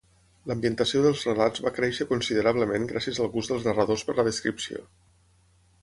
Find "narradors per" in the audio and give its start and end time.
3.71-4.19